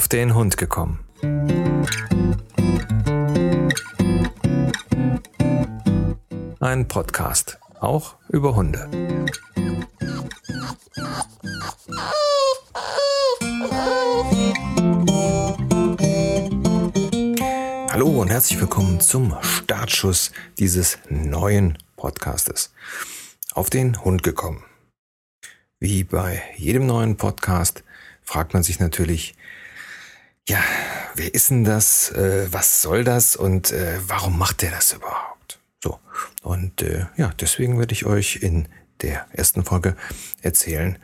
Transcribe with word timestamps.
auf 0.00 0.08
den 0.08 0.34
Hund 0.34 0.56
gekommen. 0.56 1.04
Ein 6.58 6.88
Podcast, 6.88 7.58
auch 7.80 8.16
über 8.30 8.56
Hunde. 8.56 8.88
Hallo 17.90 18.22
und 18.22 18.30
herzlich 18.30 18.58
willkommen 18.58 19.00
zum 19.00 19.36
Startschuss 19.42 20.32
dieses 20.58 20.98
neuen 21.10 21.76
Podcastes. 21.96 22.72
Auf 23.52 23.68
den 23.68 24.02
Hund 24.02 24.22
gekommen. 24.22 24.64
Wie 25.78 26.04
bei 26.04 26.40
jedem 26.56 26.86
neuen 26.86 27.18
Podcast 27.18 27.84
fragt 28.22 28.54
man 28.54 28.62
sich 28.62 28.80
natürlich, 28.80 29.34
ja, 30.48 30.62
wer 31.14 31.34
ist 31.34 31.50
denn 31.50 31.64
das? 31.64 32.10
Äh, 32.12 32.48
was 32.50 32.82
soll 32.82 33.04
das? 33.04 33.36
Und 33.36 33.72
äh, 33.72 33.98
warum 34.06 34.38
macht 34.38 34.62
der 34.62 34.70
das 34.70 34.92
überhaupt? 34.92 35.60
So. 35.82 35.98
Und 36.42 36.82
äh, 36.82 37.06
ja, 37.16 37.32
deswegen 37.40 37.78
werde 37.78 37.92
ich 37.92 38.06
euch 38.06 38.36
in 38.36 38.68
der 39.02 39.26
ersten 39.32 39.64
Folge 39.64 39.96
erzählen, 40.42 40.98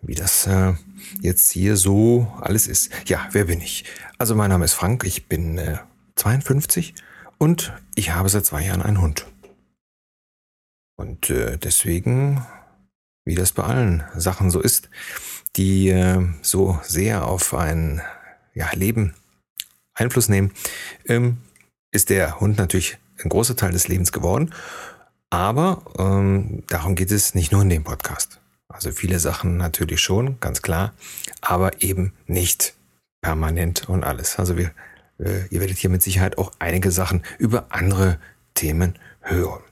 wie 0.00 0.14
das 0.14 0.46
äh, 0.46 0.74
jetzt 1.20 1.50
hier 1.50 1.76
so 1.76 2.32
alles 2.40 2.66
ist. 2.66 2.90
Ja, 3.06 3.28
wer 3.32 3.44
bin 3.44 3.60
ich? 3.60 3.84
Also 4.18 4.34
mein 4.34 4.50
Name 4.50 4.64
ist 4.64 4.74
Frank, 4.74 5.04
ich 5.04 5.28
bin 5.28 5.58
äh, 5.58 5.78
52 6.16 6.94
und 7.38 7.72
ich 7.94 8.10
habe 8.10 8.28
seit 8.28 8.46
zwei 8.46 8.64
Jahren 8.64 8.82
einen 8.82 9.00
Hund. 9.00 9.26
Und 10.96 11.30
äh, 11.30 11.58
deswegen, 11.58 12.46
wie 13.24 13.34
das 13.34 13.52
bei 13.52 13.64
allen 13.64 14.04
Sachen 14.14 14.50
so 14.50 14.60
ist, 14.60 14.88
die 15.56 15.88
äh, 15.88 16.24
so 16.42 16.78
sehr 16.82 17.26
auf 17.26 17.54
ein 17.54 18.00
ja, 18.54 18.70
Leben 18.72 19.14
Einfluss 19.94 20.28
nehmen, 20.28 20.52
ähm, 21.06 21.38
ist 21.90 22.10
der 22.10 22.40
Hund 22.40 22.58
natürlich 22.58 22.98
ein 23.22 23.28
großer 23.28 23.56
Teil 23.56 23.72
des 23.72 23.88
Lebens 23.88 24.12
geworden. 24.12 24.54
Aber 25.30 25.82
ähm, 25.98 26.62
darum 26.68 26.94
geht 26.94 27.10
es 27.10 27.34
nicht 27.34 27.52
nur 27.52 27.62
in 27.62 27.70
dem 27.70 27.84
Podcast. 27.84 28.40
Also 28.68 28.90
viele 28.90 29.18
Sachen 29.18 29.56
natürlich 29.56 30.00
schon, 30.00 30.40
ganz 30.40 30.62
klar, 30.62 30.94
aber 31.40 31.82
eben 31.82 32.12
nicht 32.26 32.74
permanent 33.20 33.88
und 33.88 34.02
alles. 34.04 34.38
Also 34.38 34.56
wir, 34.56 34.72
äh, 35.18 35.46
ihr 35.50 35.60
werdet 35.60 35.78
hier 35.78 35.90
mit 35.90 36.02
Sicherheit 36.02 36.38
auch 36.38 36.52
einige 36.58 36.90
Sachen 36.90 37.22
über 37.38 37.66
andere 37.70 38.18
Themen 38.54 38.98
hören. 39.20 39.62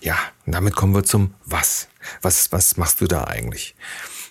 Ja, 0.00 0.16
und 0.46 0.54
damit 0.54 0.76
kommen 0.76 0.94
wir 0.94 1.04
zum 1.04 1.34
Was. 1.44 1.88
Was, 2.22 2.52
was 2.52 2.76
machst 2.76 3.00
du 3.00 3.06
da 3.06 3.24
eigentlich? 3.24 3.74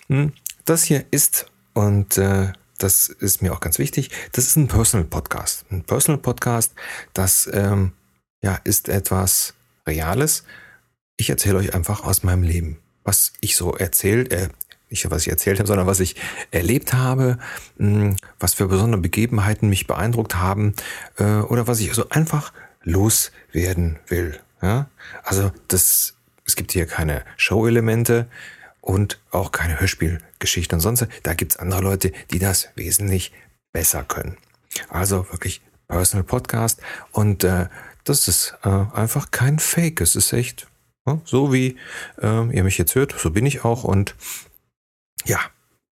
Hm, 0.08 0.32
das 0.64 0.84
hier 0.84 1.04
ist, 1.10 1.46
und 1.74 2.16
äh, 2.18 2.52
das 2.78 3.08
ist 3.08 3.42
mir 3.42 3.52
auch 3.52 3.60
ganz 3.60 3.78
wichtig, 3.78 4.10
das 4.32 4.46
ist 4.46 4.56
ein 4.56 4.68
Personal 4.68 5.06
Podcast. 5.06 5.64
Ein 5.70 5.84
Personal 5.84 6.20
Podcast, 6.20 6.74
das 7.12 7.48
ähm, 7.52 7.92
ja, 8.42 8.58
ist 8.64 8.88
etwas 8.88 9.54
Reales. 9.86 10.44
Ich 11.16 11.30
erzähle 11.30 11.58
euch 11.58 11.74
einfach 11.74 12.04
aus 12.04 12.22
meinem 12.22 12.42
Leben, 12.42 12.78
was 13.04 13.32
ich 13.40 13.56
so 13.56 13.74
erzählt, 13.74 14.32
äh, 14.32 14.48
nicht 14.90 15.10
was 15.10 15.22
ich 15.22 15.30
erzählt 15.30 15.58
habe, 15.58 15.66
sondern 15.66 15.86
was 15.86 16.00
ich 16.00 16.16
erlebt 16.50 16.92
habe, 16.92 17.38
mh, 17.78 18.00
hm, 18.00 18.16
was 18.38 18.54
für 18.54 18.68
besondere 18.68 19.00
Begebenheiten 19.00 19.68
mich 19.68 19.86
beeindruckt 19.86 20.36
haben 20.36 20.74
äh, 21.18 21.40
oder 21.40 21.66
was 21.66 21.80
ich 21.80 21.92
so 21.94 22.08
einfach 22.10 22.52
loswerden 22.82 23.98
will. 24.08 24.38
Ja? 24.62 24.88
Also 25.22 25.52
das, 25.68 26.14
es 26.44 26.56
gibt 26.56 26.72
hier 26.72 26.86
keine 26.86 27.24
Show-Elemente 27.36 28.28
und 28.84 29.18
auch 29.30 29.50
keine 29.50 29.80
Hörspielgeschichten 29.80 30.76
und 30.76 30.80
sonst. 30.80 31.06
Da 31.22 31.34
gibt's 31.34 31.56
andere 31.56 31.80
Leute, 31.80 32.12
die 32.30 32.38
das 32.38 32.68
wesentlich 32.74 33.32
besser 33.72 34.04
können. 34.04 34.36
Also 34.90 35.26
wirklich 35.30 35.62
Personal 35.88 36.24
Podcast 36.24 36.80
und 37.12 37.44
äh, 37.44 37.68
das 38.04 38.28
ist 38.28 38.54
äh, 38.62 38.68
einfach 38.68 39.30
kein 39.30 39.58
Fake. 39.58 40.00
Es 40.00 40.16
ist 40.16 40.32
echt 40.32 40.66
ja, 41.06 41.18
so, 41.24 41.52
wie 41.52 41.78
äh, 42.20 42.54
ihr 42.54 42.64
mich 42.64 42.76
jetzt 42.76 42.94
hört. 42.94 43.14
So 43.18 43.30
bin 43.30 43.46
ich 43.46 43.64
auch 43.64 43.84
und 43.84 44.14
ja, 45.24 45.40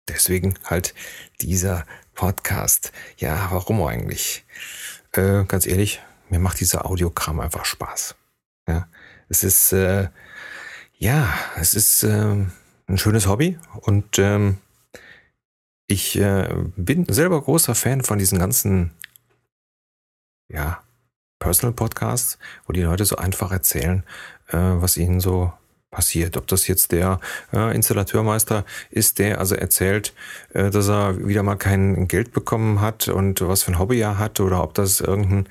deswegen 0.09 0.59
halt 0.65 0.95
dieser 1.41 1.87
Podcast. 2.15 2.93
Ja, 3.17 3.49
warum 3.51 3.83
eigentlich? 3.83 4.45
Äh, 5.13 5.45
ganz 5.45 5.67
ehrlich, 5.67 6.03
mir 6.29 6.41
macht 6.41 6.61
dieser 6.61 6.85
Audiokram 6.85 7.41
einfach 7.41 7.65
Spaß. 7.65 8.17
Ja, 8.69 8.87
es 9.31 9.45
ist 9.45 9.73
äh, 9.73 10.09
ja, 10.99 11.33
es 11.57 11.75
ist 11.75 12.03
äh, 12.03 12.45
ein 12.87 12.99
schönes 12.99 13.27
Hobby 13.27 13.59
und 13.83 14.19
ähm, 14.19 14.59
ich 15.87 16.19
äh, 16.19 16.49
bin 16.77 17.07
selber 17.09 17.41
großer 17.41 17.75
Fan 17.75 18.03
von 18.03 18.19
diesen 18.19 18.39
ganzen, 18.39 18.93
ja, 20.49 20.83
Personal 21.39 21.75
Podcasts, 21.75 22.39
wo 22.67 22.73
die 22.73 22.83
Leute 22.83 23.05
so 23.05 23.17
einfach 23.17 23.51
erzählen, 23.51 24.05
äh, 24.49 24.57
was 24.57 24.97
ihnen 24.97 25.21
so 25.21 25.53
passiert. 25.93 26.37
Ob 26.37 26.49
das 26.49 26.67
jetzt 26.67 26.91
der 26.91 27.21
äh, 27.53 27.73
Installateurmeister 27.77 28.65
ist, 28.91 29.21
der 29.21 29.39
also 29.39 29.55
erzählt, 29.55 30.13
äh, 30.55 30.71
dass 30.71 30.89
er 30.89 31.25
wieder 31.25 31.45
mal 31.45 31.55
kein 31.55 32.09
Geld 32.09 32.33
bekommen 32.33 32.81
hat 32.81 33.07
und 33.07 33.41
was 33.43 33.63
für 33.63 33.71
ein 33.71 33.79
Hobby 33.79 34.01
er 34.01 34.19
hat, 34.19 34.41
oder 34.41 34.65
ob 34.65 34.75
das 34.75 35.01
irgendein 35.01 35.47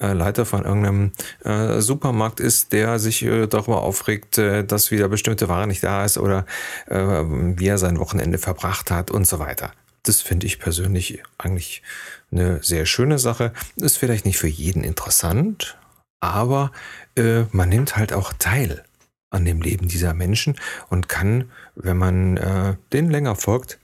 äh, 0.00 0.14
Leiter 0.14 0.46
von 0.46 0.64
irgendeinem 0.64 1.12
äh, 1.44 1.80
Supermarkt 1.80 2.40
ist, 2.40 2.72
der 2.72 2.98
sich 2.98 3.22
äh, 3.22 3.46
darüber 3.46 3.82
aufregt, 3.82 4.38
äh, 4.38 4.64
dass 4.64 4.90
wieder 4.90 5.08
bestimmte 5.08 5.48
Ware 5.48 5.66
nicht 5.66 5.82
da 5.82 6.04
ist 6.04 6.16
oder 6.16 6.46
äh, 6.86 6.96
wie 6.96 7.66
er 7.66 7.76
sein 7.76 7.98
Wochenende 7.98 8.38
verbracht 8.38 8.90
hat 8.90 9.10
und 9.10 9.26
so 9.26 9.38
weiter. 9.40 9.72
Das 10.04 10.22
finde 10.22 10.46
ich 10.46 10.60
persönlich 10.60 11.22
eigentlich 11.36 11.82
eine 12.32 12.62
sehr 12.62 12.86
schöne 12.86 13.18
Sache. 13.18 13.52
Ist 13.76 13.98
vielleicht 13.98 14.24
nicht 14.24 14.38
für 14.38 14.48
jeden 14.48 14.82
interessant, 14.82 15.76
aber 16.20 16.70
äh, 17.16 17.42
man 17.50 17.68
nimmt 17.68 17.96
halt 17.96 18.12
auch 18.12 18.32
teil 18.38 18.84
an 19.30 19.44
dem 19.44 19.62
Leben 19.62 19.88
dieser 19.88 20.12
Menschen 20.12 20.56
und 20.88 21.08
kann, 21.08 21.50
wenn 21.74 21.96
man 21.96 22.36
äh, 22.36 22.76
denen 22.92 23.10
länger 23.10 23.36
folgt, 23.36 23.78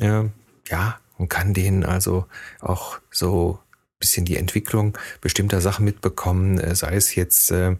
äh, 0.00 0.24
ja, 0.68 1.00
und 1.16 1.28
kann 1.28 1.54
denen 1.54 1.84
also 1.84 2.26
auch 2.60 3.00
so 3.10 3.58
bisschen 3.98 4.24
die 4.24 4.36
Entwicklung 4.36 4.96
bestimmter 5.20 5.60
Sachen 5.60 5.84
mitbekommen, 5.84 6.58
äh, 6.58 6.74
sei 6.74 6.94
es 6.94 7.14
jetzt 7.14 7.50
äh, 7.50 7.76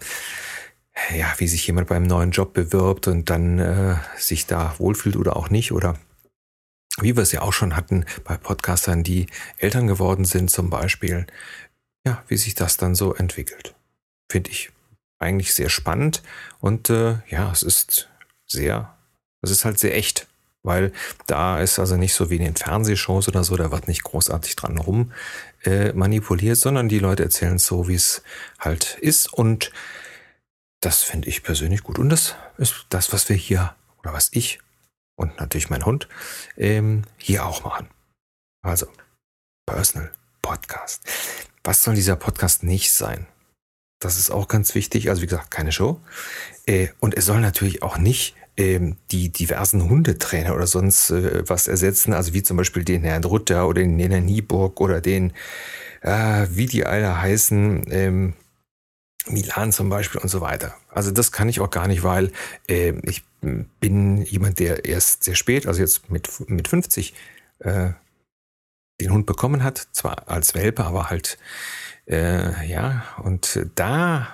ja, 1.16 1.32
wie 1.38 1.48
sich 1.48 1.66
jemand 1.66 1.88
beim 1.88 2.02
neuen 2.02 2.32
Job 2.32 2.52
bewirbt 2.52 3.06
und 3.06 3.30
dann 3.30 3.58
äh, 3.58 3.96
sich 4.16 4.46
da 4.46 4.74
wohlfühlt 4.78 5.16
oder 5.16 5.36
auch 5.36 5.50
nicht 5.50 5.72
oder 5.72 5.96
wie 7.00 7.16
wir 7.16 7.22
es 7.22 7.32
ja 7.32 7.42
auch 7.42 7.52
schon 7.52 7.76
hatten 7.76 8.04
bei 8.24 8.36
Podcastern, 8.36 9.04
die 9.04 9.26
Eltern 9.58 9.86
geworden 9.86 10.24
sind 10.24 10.50
zum 10.50 10.70
Beispiel, 10.70 11.26
ja, 12.04 12.24
wie 12.26 12.36
sich 12.36 12.56
das 12.56 12.76
dann 12.76 12.96
so 12.96 13.14
entwickelt. 13.14 13.76
Finde 14.28 14.50
ich 14.50 14.70
eigentlich 15.18 15.54
sehr 15.54 15.68
spannend 15.68 16.22
und 16.60 16.90
äh, 16.90 17.16
ja, 17.28 17.50
es 17.52 17.62
ist 17.62 18.08
sehr, 18.46 18.94
es 19.42 19.50
ist 19.50 19.64
halt 19.64 19.78
sehr 19.78 19.96
echt, 19.96 20.26
weil 20.62 20.92
da 21.26 21.60
ist 21.60 21.78
also 21.78 21.96
nicht 21.96 22.14
so 22.14 22.30
wie 22.30 22.36
in 22.36 22.44
den 22.44 22.56
Fernsehshows 22.56 23.28
oder 23.28 23.44
so, 23.44 23.56
da 23.56 23.70
wird 23.70 23.88
nicht 23.88 24.04
großartig 24.04 24.56
dran 24.56 24.78
rum 24.78 25.12
äh, 25.64 25.92
manipuliert, 25.92 26.58
sondern 26.58 26.88
die 26.88 26.98
Leute 26.98 27.24
erzählen 27.24 27.56
es 27.56 27.66
so, 27.66 27.88
wie 27.88 27.94
es 27.94 28.22
halt 28.58 28.96
ist 29.00 29.32
und 29.32 29.72
das 30.80 31.02
finde 31.02 31.28
ich 31.28 31.42
persönlich 31.42 31.82
gut 31.82 31.98
und 31.98 32.08
das 32.08 32.36
ist 32.56 32.86
das, 32.88 33.12
was 33.12 33.28
wir 33.28 33.36
hier 33.36 33.74
oder 34.00 34.12
was 34.12 34.30
ich 34.32 34.60
und 35.16 35.38
natürlich 35.40 35.70
mein 35.70 35.84
Hund 35.84 36.08
ähm, 36.56 37.02
hier 37.16 37.44
auch 37.44 37.64
machen. 37.64 37.88
Also 38.62 38.86
Personal 39.66 40.12
Podcast. 40.42 41.02
Was 41.64 41.82
soll 41.82 41.94
dieser 41.94 42.16
Podcast 42.16 42.62
nicht 42.62 42.92
sein? 42.92 43.26
Das 44.00 44.18
ist 44.18 44.30
auch 44.30 44.48
ganz 44.48 44.74
wichtig. 44.74 45.10
Also 45.10 45.22
wie 45.22 45.26
gesagt, 45.26 45.50
keine 45.50 45.72
Show. 45.72 46.00
Äh, 46.66 46.88
und 47.00 47.16
es 47.16 47.26
soll 47.26 47.40
natürlich 47.40 47.82
auch 47.82 47.98
nicht 47.98 48.34
ähm, 48.56 48.96
die 49.10 49.30
diversen 49.30 49.88
Hundetrainer 49.88 50.54
oder 50.54 50.66
sonst 50.66 51.10
äh, 51.10 51.48
was 51.48 51.68
ersetzen. 51.68 52.12
Also 52.12 52.34
wie 52.34 52.42
zum 52.42 52.56
Beispiel 52.56 52.84
den 52.84 53.02
Herrn 53.04 53.24
Rutter 53.24 53.66
oder 53.66 53.82
den 53.82 53.98
Herrn 53.98 54.24
Nieburg 54.24 54.80
oder 54.80 55.00
den, 55.00 55.32
äh, 56.02 56.46
wie 56.50 56.66
die 56.66 56.84
alle 56.84 57.20
heißen, 57.20 57.86
ähm, 57.90 58.34
Milan 59.28 59.72
zum 59.72 59.88
Beispiel 59.88 60.20
und 60.20 60.28
so 60.28 60.40
weiter. 60.40 60.74
Also 60.90 61.10
das 61.10 61.32
kann 61.32 61.48
ich 61.48 61.60
auch 61.60 61.70
gar 61.70 61.86
nicht, 61.86 62.02
weil 62.02 62.32
äh, 62.68 62.94
ich 63.02 63.24
bin 63.40 64.22
jemand, 64.22 64.58
der 64.58 64.84
erst 64.84 65.24
sehr 65.24 65.34
spät, 65.34 65.66
also 65.66 65.80
jetzt 65.80 66.10
mit, 66.10 66.28
mit 66.48 66.68
50, 66.68 67.14
äh, 67.60 67.90
den 69.00 69.12
Hund 69.12 69.26
bekommen 69.26 69.62
hat. 69.62 69.88
Zwar 69.92 70.28
als 70.28 70.54
Welpe, 70.54 70.84
aber 70.84 71.10
halt 71.10 71.38
äh, 72.06 72.66
ja, 72.66 73.04
und 73.22 73.66
da 73.74 74.28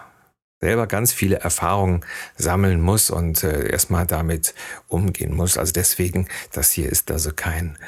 selber 0.60 0.86
ganz 0.86 1.12
viele 1.12 1.40
Erfahrungen 1.40 2.04
sammeln 2.36 2.80
muss 2.80 3.10
und 3.10 3.44
äh, 3.44 3.68
erstmal 3.68 4.06
damit 4.06 4.54
umgehen 4.88 5.34
muss. 5.34 5.58
Also 5.58 5.72
deswegen, 5.72 6.28
das 6.52 6.70
hier 6.70 6.88
ist 6.88 7.10
also 7.10 7.32
kein 7.34 7.78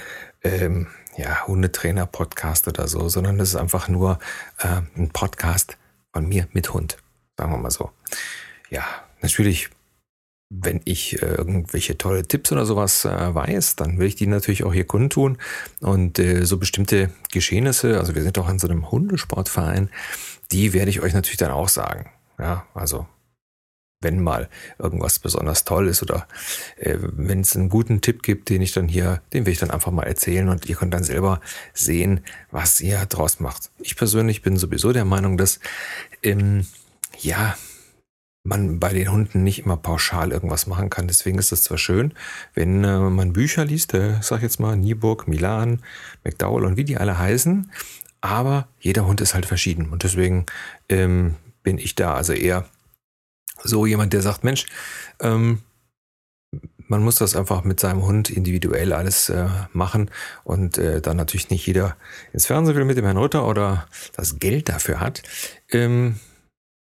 ähm, 0.43 0.89
ja, 1.17 1.47
Hundetrainer-Podcast 1.47 2.69
oder 2.69 2.87
so, 2.89 3.09
sondern 3.09 3.39
das 3.39 3.51
ist 3.51 3.57
einfach 3.57 3.89
nur 3.89 4.19
äh, 4.59 4.83
ein 4.97 5.11
Podcast 5.11 5.79
von 6.13 6.29
mir 6.29 6.49
mit 6.53 6.75
Hund, 6.75 6.99
sagen 7.39 7.53
wir 7.53 7.59
mal 7.59 7.71
so. 7.71 7.91
Ja, 8.69 8.85
natürlich 9.23 9.71
wenn 10.49 10.81
ich 10.85 11.21
äh, 11.23 11.27
irgendwelche 11.27 11.99
tolle 11.99 12.27
Tipps 12.27 12.53
oder 12.53 12.67
sowas 12.67 13.05
äh, 13.05 13.35
weiß, 13.35 13.77
dann 13.77 13.99
will 13.99 14.07
ich 14.07 14.15
die 14.15 14.27
natürlich 14.27 14.65
auch 14.65 14.73
hier 14.73 14.87
kundtun. 14.87 15.39
Und 15.81 16.19
äh, 16.19 16.45
so 16.45 16.59
bestimmte 16.59 17.11
Geschehnisse, 17.33 17.99
also 17.99 18.15
wir 18.15 18.23
sind 18.23 18.39
auch 18.39 18.47
an 18.49 18.59
so 18.59 18.69
einem 18.69 18.91
Hundesportverein, 18.91 19.91
die 20.53 20.73
werde 20.73 20.91
ich 20.91 21.01
euch 21.01 21.15
natürlich 21.15 21.39
dann 21.39 21.51
auch 21.51 21.69
sagen. 21.69 22.11
Ja, 22.39 22.67
also 22.75 23.07
wenn 24.01 24.23
mal 24.23 24.49
irgendwas 24.79 25.19
besonders 25.19 25.65
toll 25.65 25.89
ist 25.89 26.03
oder 26.03 26.29
äh, 26.77 26.97
wenn 27.01 27.41
es 27.41 27.57
einen 27.57 27.69
guten 27.69 28.01
Tipp 28.03 28.23
gibt, 28.23 28.51
den 28.51 28.63
ich 28.63 28.73
dann 28.73 28.89
hier, 28.89 29.23
den 29.33 29.47
will 29.47 29.53
ich 29.53 29.59
dann 29.59 29.71
einfach 29.71 29.91
mal 29.91 30.05
erzählen 30.05 30.49
und 30.49 30.67
ihr 30.67 30.77
könnt 30.77 30.95
dann 30.95 31.03
selber 31.03 31.41
sehen, 31.73 32.21
was 32.51 32.81
ihr 32.81 33.05
draus 33.07 33.41
macht. 33.41 33.71
Ich 33.81 33.97
persönlich 33.97 34.43
bin 34.43 34.59
sowieso 34.59 34.93
der 34.93 35.07
Meinung, 35.07 35.39
dass 35.39 35.61
ähm, 36.23 36.67
ja 37.19 37.57
man 38.47 38.79
bei 38.79 38.93
den 38.93 39.11
Hunden 39.11 39.43
nicht 39.43 39.65
immer 39.65 39.77
pauschal 39.77 40.33
irgendwas 40.33 40.67
machen 40.67 40.91
kann. 40.91 41.09
Deswegen 41.09 41.39
ist 41.39 41.53
es 41.53 41.65
zwar 41.65 41.79
schön, 41.79 42.15
wenn 42.55 42.85
äh, 42.85 42.99
man 42.99 43.33
Bücher 43.33 43.65
liest, 43.65 43.95
äh, 43.95 44.15
sag 44.23 44.43
jetzt 44.43 44.61
mal 44.61 44.77
Nieburg, 44.77 45.29
Milan, 45.29 45.83
McDowell 46.25 46.65
und 46.65 46.77
wie 46.77 46.85
die 46.85 46.97
alle 46.97 47.19
heißen, 47.19 47.71
aber 48.21 48.69
jeder 48.81 49.07
Hund 49.07 49.21
ist 49.21 49.35
halt 49.35 49.47
verschieden 49.47 49.91
und 49.91 50.03
deswegen 50.03 50.47
ähm, 50.89 51.35
bin 51.63 51.79
ich 51.79 51.95
da 51.95 52.15
also 52.15 52.33
eher 52.33 52.69
so 53.63 53.87
jemand, 53.87 54.13
der 54.13 54.23
sagt, 54.23 54.45
Mensch, 54.45 54.67
ähm, 55.21 55.61
man 56.89 57.03
muss 57.03 57.17
das 57.17 57.35
einfach 57.35 57.65
mit 57.65 57.81
seinem 57.81 58.05
Hund 58.05 58.31
individuell 58.31 58.93
alles 58.93 59.29
äh, 59.29 59.49
machen 59.73 60.11
und 60.45 60.79
äh, 60.79 61.01
dann 61.01 61.17
natürlich 61.17 61.51
nicht 61.51 61.67
jeder 61.67 61.97
ins 62.33 62.47
Fernsehen 62.47 62.77
will 62.77 62.85
mit 62.85 62.97
dem 62.97 63.05
Herrn 63.05 63.17
Ritter 63.17 63.47
oder 63.47 63.89
das 64.15 64.39
Geld 64.39 64.69
dafür 64.69 65.01
hat. 65.01 65.23
Ähm, 65.71 66.21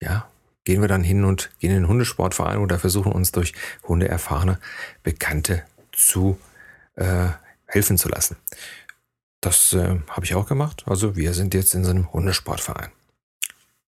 ja, 0.00 0.26
gehen 0.64 0.80
wir 0.80 0.88
dann 0.88 1.04
hin 1.04 1.24
und 1.24 1.50
gehen 1.58 1.70
in 1.70 1.82
den 1.82 1.88
Hundesportverein 1.88 2.58
oder 2.58 2.78
versuchen 2.78 3.12
uns 3.12 3.32
durch 3.32 3.54
hundeerfahrene 3.84 4.58
Bekannte 5.02 5.62
zu 5.92 6.38
äh, 6.96 7.28
helfen 7.66 7.98
zu 7.98 8.08
lassen. 8.08 8.36
Das 9.40 9.72
äh, 9.72 9.98
habe 10.08 10.24
ich 10.24 10.34
auch 10.34 10.46
gemacht. 10.46 10.84
Also 10.86 11.16
wir 11.16 11.34
sind 11.34 11.54
jetzt 11.54 11.74
in 11.74 11.84
so 11.84 11.90
einem 11.90 12.12
Hundesportverein. 12.12 12.90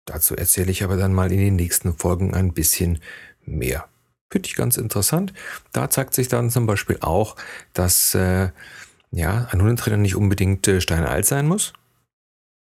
Dazu 0.05 0.35
erzähle 0.35 0.71
ich 0.71 0.83
aber 0.83 0.97
dann 0.97 1.13
mal 1.13 1.31
in 1.31 1.39
den 1.39 1.55
nächsten 1.55 1.95
Folgen 1.95 2.33
ein 2.33 2.53
bisschen 2.53 2.99
mehr. 3.45 3.87
Finde 4.31 4.47
ich 4.47 4.55
ganz 4.55 4.77
interessant. 4.77 5.33
Da 5.71 5.89
zeigt 5.89 6.13
sich 6.13 6.27
dann 6.27 6.49
zum 6.49 6.65
Beispiel 6.65 6.97
auch, 7.01 7.35
dass 7.73 8.15
äh, 8.15 8.49
ja, 9.11 9.47
ein 9.51 9.61
Hundetrainer 9.61 9.97
nicht 9.97 10.15
unbedingt 10.15 10.67
äh, 10.67 10.81
steinalt 10.81 11.25
sein 11.25 11.47
muss. 11.47 11.73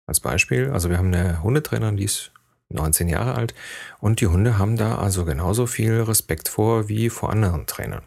Als 0.07 0.21
Beispiel, 0.21 0.71
also 0.71 0.89
wir 0.89 0.99
haben 0.99 1.13
eine 1.13 1.43
Hundetrainerin, 1.43 1.99
die 1.99 2.05
ist 2.05 2.33
19 2.71 3.09
Jahre 3.09 3.35
alt 3.35 3.55
und 4.01 4.21
die 4.21 4.27
Hunde 4.27 4.59
haben 4.59 4.77
da 4.77 4.99
also 4.99 5.25
genauso 5.25 5.67
viel 5.67 6.01
Respekt 6.01 6.49
vor 6.49 6.89
wie 6.89 7.11
vor 7.11 7.31
anderen 7.31 7.67
Trainern. 7.67 8.03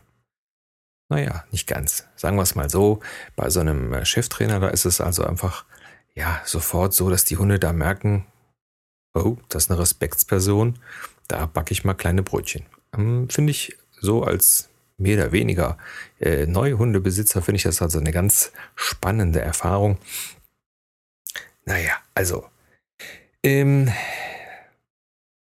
Naja, 1.10 1.44
nicht 1.52 1.68
ganz. 1.68 2.08
Sagen 2.16 2.38
wir 2.38 2.44
es 2.44 2.56
mal 2.56 2.70
so, 2.70 3.02
bei 3.36 3.50
so 3.50 3.60
einem 3.60 3.94
äh, 3.94 4.06
Cheftrainer, 4.06 4.62
da 4.62 4.70
ist 4.70 4.86
es 4.86 5.02
also 5.02 5.26
einfach 5.26 5.66
ja 6.16 6.42
sofort 6.46 6.94
so, 6.94 7.10
dass 7.10 7.26
die 7.26 7.36
Hunde 7.38 7.60
da 7.60 7.74
merken, 7.74 8.26
oh, 9.14 9.38
das 9.50 9.66
ist 9.66 9.72
eine 9.72 9.80
Respektsperson, 9.80 10.80
da 11.28 11.48
backe 11.48 11.74
ich 11.74 11.84
mal 11.84 11.96
kleine 11.96 12.24
Brötchen. 12.24 12.66
Ähm, 12.98 13.30
finde 13.30 13.52
ich 13.52 13.78
so 14.00 14.24
als 14.24 14.70
mehr 14.98 15.18
oder 15.18 15.32
weniger 15.34 15.78
äh, 16.20 16.46
neue 16.46 16.78
Hundebesitzer, 16.78 17.42
finde 17.42 17.58
ich 17.58 17.64
das 17.64 17.82
also 17.82 18.00
eine 18.00 18.12
ganz 18.12 18.54
spannende 18.76 19.42
Erfahrung. 19.42 19.98
Naja, 21.66 21.94
also, 22.14 22.46
ähm, 23.44 23.92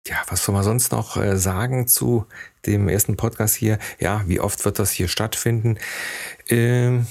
ja, 0.07 0.17
was 0.27 0.43
soll 0.43 0.53
man 0.53 0.63
sonst 0.63 0.91
noch 0.91 1.17
äh, 1.17 1.37
sagen 1.37 1.87
zu 1.87 2.25
dem 2.65 2.89
ersten 2.89 3.15
Podcast 3.15 3.55
hier? 3.55 3.79
Ja, 3.99 4.23
wie 4.27 4.39
oft 4.39 4.63
wird 4.65 4.79
das 4.79 4.91
hier 4.91 5.07
stattfinden? 5.07 5.77
Ähm, 6.47 7.07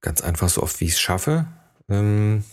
ganz 0.00 0.20
einfach 0.20 0.48
so 0.48 0.62
oft, 0.62 0.80
wie 0.80 0.84
ich 0.84 0.92
es 0.92 1.00
schaffe. 1.00 1.46
Ähm, 1.88 2.44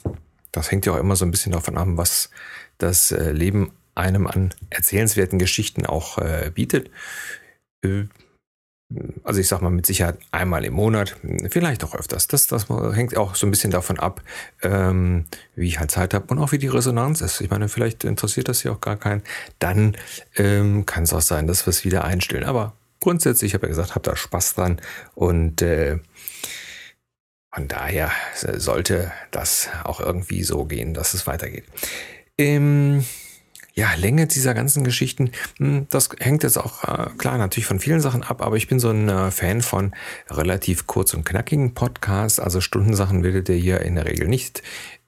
das 0.51 0.71
hängt 0.71 0.85
ja 0.85 0.93
auch 0.93 0.97
immer 0.97 1.15
so 1.15 1.25
ein 1.25 1.31
bisschen 1.31 1.51
davon 1.51 1.77
ab, 1.77 1.87
was 1.91 2.29
das 2.77 3.11
äh, 3.11 3.31
Leben 3.31 3.71
einem 3.93 4.27
an 4.27 4.53
erzählenswerten 4.69 5.39
Geschichten 5.39 5.85
auch 5.85 6.17
äh, 6.17 6.51
bietet. 6.53 6.89
Äh, 7.83 8.05
also 9.23 9.39
ich 9.39 9.47
sag 9.47 9.61
mal 9.61 9.71
mit 9.71 9.85
Sicherheit 9.85 10.19
einmal 10.31 10.63
im 10.63 10.73
Monat, 10.73 11.17
vielleicht 11.49 11.83
auch 11.83 11.95
öfters. 11.95 12.27
Das, 12.27 12.47
das 12.47 12.67
hängt 12.69 13.17
auch 13.17 13.35
so 13.35 13.47
ein 13.47 13.51
bisschen 13.51 13.71
davon 13.71 13.99
ab, 13.99 14.21
ähm, 14.61 15.25
wie 15.55 15.67
ich 15.67 15.79
halt 15.79 15.91
Zeit 15.91 16.13
habe 16.13 16.27
und 16.27 16.39
auch 16.39 16.51
wie 16.51 16.59
die 16.59 16.67
Resonanz 16.67 17.21
ist. 17.21 17.41
Ich 17.41 17.49
meine, 17.49 17.67
vielleicht 17.67 18.03
interessiert 18.03 18.47
das 18.47 18.63
ja 18.63 18.71
auch 18.71 18.81
gar 18.81 18.95
keinen. 18.95 19.23
Dann 19.59 19.97
ähm, 20.35 20.85
kann 20.85 21.03
es 21.03 21.13
auch 21.13 21.21
sein, 21.21 21.47
dass 21.47 21.65
wir 21.65 21.71
es 21.71 21.83
wieder 21.83 22.03
einstellen. 22.03 22.43
Aber 22.43 22.73
grundsätzlich, 22.99 23.51
ich 23.51 23.53
habe 23.55 23.65
ja 23.65 23.69
gesagt, 23.69 23.95
habe 23.95 24.07
da 24.07 24.15
Spaß 24.15 24.53
dran 24.53 24.79
und 25.15 25.61
äh, 25.61 25.97
von 27.53 27.67
daher 27.67 28.11
sollte 28.33 29.11
das 29.31 29.69
auch 29.83 30.01
irgendwie 30.01 30.43
so 30.43 30.65
gehen, 30.65 30.93
dass 30.93 31.13
es 31.13 31.25
weitergeht. 31.25 31.63
Ähm, 32.37 33.05
ja, 33.77 33.93
Länge 33.95 34.25
dieser 34.25 34.53
ganzen 34.53 34.85
Geschichten, 34.85 35.31
hm, 35.57 35.87
das 35.89 36.09
hängt 36.19 36.43
jetzt 36.43 36.57
auch 36.57 36.85
äh, 36.85 37.09
klar 37.17 37.37
natürlich 37.37 37.67
von 37.67 37.81
vielen 37.81 37.99
Sachen 37.99 38.23
ab, 38.23 38.41
aber 38.41 38.55
ich 38.55 38.67
bin 38.67 38.79
so 38.79 38.89
ein 38.89 39.09
äh, 39.09 39.31
Fan 39.31 39.61
von 39.61 39.93
relativ 40.29 40.87
kurz 40.87 41.13
und 41.13 41.25
knackigen 41.25 41.73
Podcasts. 41.73 42.39
Also 42.39 42.61
Stundensachen 42.61 43.23
werdet 43.23 43.49
ihr 43.49 43.55
hier 43.55 43.81
in 43.81 43.95
der 43.95 44.05
Regel 44.05 44.29
nicht 44.29 44.63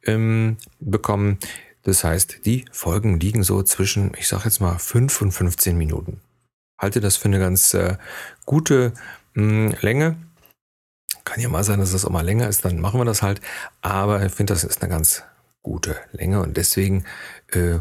ähm, 0.05 0.57
bekommen. 0.81 1.39
Das 1.83 2.03
heißt, 2.03 2.45
die 2.45 2.65
Folgen 2.73 3.21
liegen 3.21 3.43
so 3.43 3.63
zwischen, 3.63 4.11
ich 4.17 4.27
sag 4.27 4.43
jetzt 4.43 4.59
mal, 4.59 4.77
5 4.77 5.21
und 5.21 5.31
15 5.31 5.77
Minuten. 5.77 6.19
Halte 6.77 6.99
das 6.99 7.15
für 7.15 7.29
eine 7.29 7.39
ganz 7.39 7.73
äh, 7.73 7.95
gute 8.45 8.91
mh, 9.33 9.71
hm, 9.71 9.75
Länge. 9.79 10.17
Kann 11.23 11.39
ja 11.39 11.47
mal 11.47 11.63
sein, 11.63 11.79
dass 11.79 11.93
das 11.93 12.03
auch 12.03 12.09
mal 12.09 12.25
länger 12.25 12.49
ist, 12.49 12.65
dann 12.65 12.81
machen 12.81 12.99
wir 12.99 13.05
das 13.05 13.21
halt. 13.21 13.39
Aber 13.79 14.25
ich 14.25 14.33
finde, 14.33 14.53
das 14.53 14.65
ist 14.65 14.81
eine 14.81 14.91
ganz 14.91 15.23
gute 15.61 15.95
Länge 16.11 16.41
und 16.41 16.57
deswegen, 16.57 17.05
äh, 17.51 17.79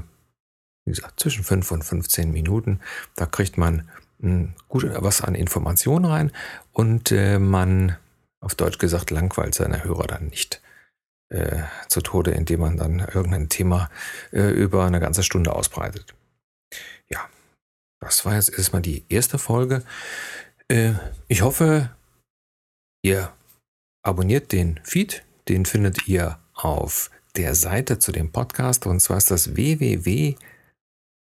wie 0.86 0.92
gesagt, 0.92 1.20
zwischen 1.20 1.44
5 1.44 1.70
und 1.70 1.84
15 1.84 2.32
Minuten, 2.32 2.80
da 3.14 3.26
kriegt 3.26 3.58
man 3.58 3.88
hm, 4.20 4.54
gut 4.68 4.86
was 4.94 5.20
an 5.20 5.34
Informationen 5.34 6.06
rein 6.06 6.32
und 6.72 7.12
äh, 7.12 7.38
man, 7.38 7.96
auf 8.40 8.54
Deutsch 8.54 8.78
gesagt, 8.78 9.10
langweilt 9.10 9.54
seine 9.54 9.84
Hörer 9.84 10.06
dann 10.06 10.28
nicht 10.28 10.62
äh, 11.28 11.62
zu 11.88 12.00
Tode, 12.00 12.30
indem 12.30 12.60
man 12.60 12.78
dann 12.78 13.00
irgendein 13.00 13.50
Thema 13.50 13.90
äh, 14.32 14.50
über 14.50 14.86
eine 14.86 15.00
ganze 15.00 15.22
Stunde 15.22 15.54
ausbreitet. 15.54 16.14
Ja, 17.10 17.20
das 18.00 18.24
war 18.24 18.34
jetzt 18.34 18.56
erstmal 18.56 18.82
die 18.82 19.04
erste 19.10 19.38
Folge. 19.38 19.82
Äh, 20.68 20.94
ich 21.28 21.42
hoffe, 21.42 21.90
Ihr 23.06 23.32
abonniert 24.02 24.50
den 24.50 24.80
Feed, 24.82 25.22
den 25.46 25.64
findet 25.64 26.08
ihr 26.08 26.40
auf 26.54 27.12
der 27.36 27.54
Seite 27.54 28.00
zu 28.00 28.10
dem 28.10 28.32
Podcast 28.32 28.84
und 28.84 28.98
zwar 28.98 29.18
ist 29.18 29.30
das 29.30 29.54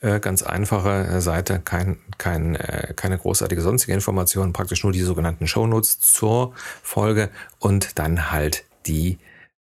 Äh, 0.00 0.20
ganz 0.20 0.42
einfache 0.42 1.20
Seite, 1.20 1.60
kein, 1.60 1.98
kein, 2.18 2.54
äh, 2.56 2.94
keine 2.94 3.18
großartige 3.18 3.60
sonstige 3.62 3.94
Information, 3.94 4.52
praktisch 4.52 4.84
nur 4.84 4.92
die 4.92 5.02
sogenannten 5.02 5.46
Shownotes 5.46 6.00
zur 6.00 6.54
Folge 6.82 7.30
und 7.58 7.98
dann 7.98 8.30
halt 8.30 8.64
die, 8.86 9.18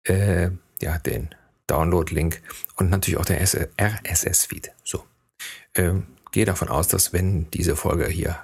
äh, 0.05 0.49
ja, 0.81 0.97
den 0.97 1.29
Download-Link 1.67 2.41
und 2.77 2.89
natürlich 2.89 3.19
auch 3.19 3.25
der 3.25 3.41
RSS-Feed. 3.41 4.71
So. 4.83 5.03
Ähm, 5.75 6.07
gehe 6.31 6.45
davon 6.45 6.69
aus, 6.69 6.87
dass 6.87 7.13
wenn 7.13 7.51
diese 7.51 7.75
Folge 7.75 8.07
hier, 8.07 8.39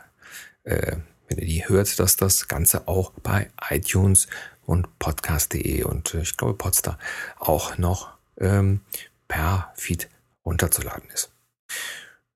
äh, 0.63 0.97
wenn 1.27 1.37
ihr 1.37 1.45
die 1.45 1.67
hört, 1.67 1.99
dass 1.99 2.15
das 2.15 2.47
Ganze 2.47 2.87
auch 2.87 3.11
bei 3.23 3.49
iTunes 3.69 4.27
und 4.65 4.99
podcast.de 4.99 5.83
und 5.83 6.13
äh, 6.13 6.21
ich 6.21 6.37
glaube 6.37 6.53
Podstar 6.53 6.97
auch 7.39 7.77
noch 7.77 8.09
ähm, 8.37 8.81
per 9.27 9.73
Feed 9.75 10.09
runterzuladen 10.45 11.09
ist. 11.09 11.31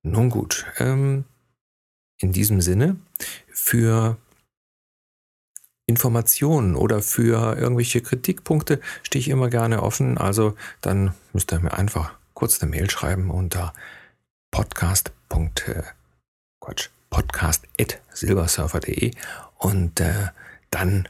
Nun 0.01 0.29
gut, 0.29 0.65
ähm, 0.77 1.25
in 2.19 2.31
diesem 2.31 2.61
Sinne, 2.61 2.97
für 3.51 4.17
Informationen 5.85 6.75
oder 6.75 7.01
für 7.01 7.57
irgendwelche 7.57 8.01
Kritikpunkte 8.01 8.79
stehe 9.03 9.21
ich 9.21 9.29
immer 9.29 9.49
gerne 9.49 9.81
offen. 9.81 10.17
Also 10.17 10.55
dann 10.81 11.13
müsst 11.33 11.51
ihr 11.51 11.59
mir 11.59 11.73
einfach 11.73 12.13
kurz 12.33 12.61
eine 12.61 12.69
Mail 12.69 12.89
schreiben 12.89 13.31
unter 13.31 13.73
podcast. 14.51 15.11
Äh, 15.65 15.83
Quatsch, 16.59 16.89
podcast.silbersurfer.de 17.09 19.11
und 19.57 19.99
äh, 19.99 20.29
dann 20.71 21.09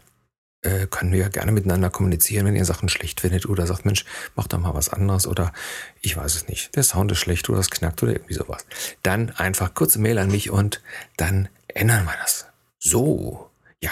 äh, 0.62 0.88
können 0.88 1.14
wir 1.14 1.30
gerne 1.30 1.52
miteinander 1.52 1.90
kommunizieren, 1.90 2.46
wenn 2.46 2.56
ihr 2.56 2.66
Sachen 2.66 2.90
schlecht 2.90 3.22
findet 3.22 3.46
oder 3.46 3.66
sagt, 3.66 3.86
Mensch, 3.86 4.06
mach 4.36 4.48
doch 4.48 4.60
mal 4.60 4.74
was 4.74 4.90
anderes 4.90 5.28
oder 5.28 5.54
ich 6.02 6.18
weiß 6.18 6.36
es 6.36 6.48
nicht, 6.48 6.76
der 6.76 6.84
Sound 6.84 7.12
ist 7.12 7.20
schlecht 7.20 7.50
oder 7.50 7.60
es 7.60 7.70
knackt 7.70 8.04
oder 8.04 8.14
irgendwie 8.14 8.34
sowas. 8.34 8.66
Dann 9.04 9.30
einfach 9.32 9.74
kurze 9.74 10.00
Mail 10.00 10.18
an 10.18 10.32
mich 10.32 10.50
und 10.50 10.82
dann 11.18 11.50
ändern 11.68 12.06
wir 12.06 12.16
das. 12.22 12.48
So, 12.78 13.50
ja, 13.82 13.92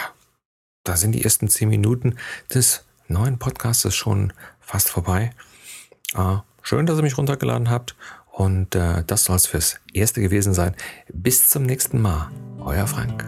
da 0.83 0.97
sind 0.97 1.13
die 1.13 1.23
ersten 1.23 1.47
zehn 1.47 1.69
Minuten 1.69 2.17
des 2.53 2.83
neuen 3.07 3.39
Podcasts 3.39 3.95
schon 3.95 4.33
fast 4.59 4.89
vorbei. 4.89 5.31
Äh, 6.15 6.37
schön, 6.61 6.85
dass 6.85 6.97
ihr 6.97 7.03
mich 7.03 7.17
runtergeladen 7.17 7.69
habt. 7.69 7.95
Und 8.37 8.75
äh, 8.75 9.03
das 9.07 9.25
soll 9.25 9.35
es 9.37 9.47
fürs 9.47 9.79
Erste 9.93 10.21
gewesen 10.21 10.53
sein. 10.53 10.75
Bis 11.11 11.49
zum 11.49 11.63
nächsten 11.63 11.99
Mal. 11.99 12.29
Euer 12.59 12.85
Frank. 12.85 13.27